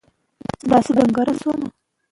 [0.71, 1.67] علم غبار ختموي.